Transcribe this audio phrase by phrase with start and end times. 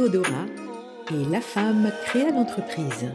[0.00, 0.46] Théodora
[1.10, 3.10] et la femme créa l'entreprise.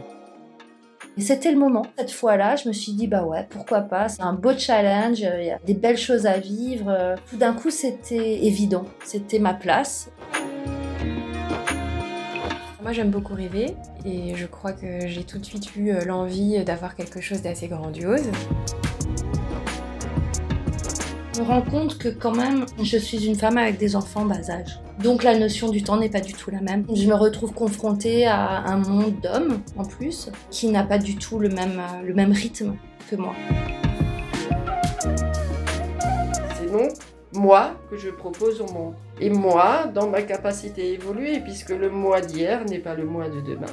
[1.16, 1.84] Et c'était le moment.
[1.98, 5.46] Cette fois-là, je me suis dit, bah ouais, pourquoi pas, c'est un beau challenge, il
[5.46, 7.16] y a des belles choses à vivre.
[7.28, 10.12] Tout d'un coup, c'était évident, c'était ma place.
[12.82, 13.74] Moi, j'aime beaucoup rêver
[14.04, 17.66] et je crois que j'ai tout de suite eu euh, l'envie d'avoir quelque chose d'assez
[17.66, 18.30] grandiose.
[21.36, 24.50] Je me rends compte que quand même, je suis une femme avec des enfants bas
[24.50, 24.80] âge.
[25.00, 26.86] Donc la notion du temps n'est pas du tout la même.
[26.94, 31.38] Je me retrouve confrontée à un monde d'hommes, en plus, qui n'a pas du tout
[31.38, 32.76] le même, le même rythme
[33.10, 33.34] que moi.
[36.58, 36.92] C'est donc
[37.34, 38.94] moi que je propose au monde.
[39.20, 43.28] Et moi, dans ma capacité à évoluer, puisque le moi d'hier n'est pas le moi
[43.28, 43.66] de demain.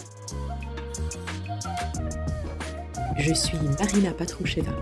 [3.18, 4.73] Je suis Marina Patroucheva.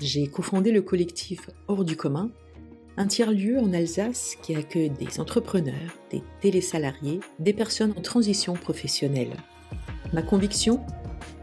[0.00, 2.30] J'ai cofondé le collectif Hors du commun,
[2.96, 9.36] un tiers-lieu en Alsace qui accueille des entrepreneurs, des télésalariés, des personnes en transition professionnelle.
[10.14, 10.80] Ma conviction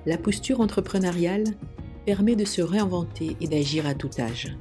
[0.07, 1.43] La posture entrepreneuriale
[2.07, 4.57] permet de se réinventer et d'agir à tout âge.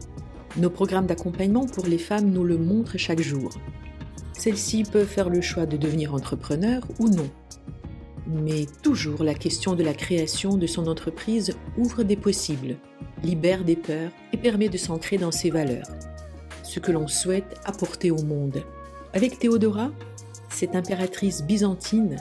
[0.58, 3.48] Nos programmes d'accompagnement pour les femmes nous le montrent chaque jour.
[4.34, 7.30] Celles-ci peuvent faire le choix de devenir entrepreneur ou non.
[8.26, 12.76] Mais toujours la question de la création de son entreprise ouvre des possibles,
[13.22, 15.88] libère des peurs et permet de s'ancrer dans ses valeurs,
[16.62, 18.62] ce que l'on souhaite apporter au monde.
[19.12, 19.90] Avec Théodora,
[20.50, 22.16] cette impératrice byzantine,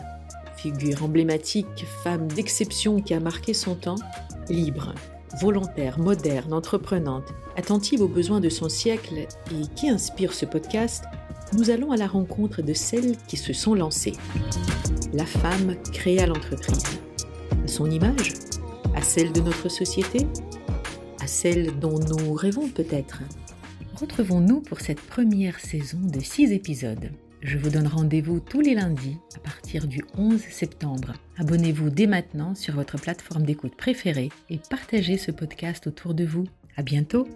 [0.58, 3.96] figure emblématique, femme d'exception qui a marqué son temps,
[4.50, 4.94] libre,
[5.40, 11.04] volontaire, moderne, entreprenante, attentive aux besoins de son siècle et qui inspire ce podcast,
[11.54, 14.14] nous allons à la rencontre de celles qui se sont lancées.
[15.14, 16.84] La femme créa l'entreprise.
[17.64, 18.34] À son image
[18.96, 20.28] À celle de notre société
[21.28, 23.22] Celle dont nous rêvons peut-être
[23.96, 27.12] Retrouvons-nous pour cette première saison de six épisodes.
[27.42, 31.14] Je vous donne rendez-vous tous les lundis à partir du 11 septembre.
[31.38, 36.46] Abonnez-vous dès maintenant sur votre plateforme d'écoute préférée et partagez ce podcast autour de vous.
[36.78, 37.28] À bientôt!